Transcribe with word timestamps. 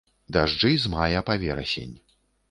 Дажджы 0.35 0.71
з 0.85 0.89
мая 0.93 1.19
па 1.27 1.35
верасень. 1.43 1.93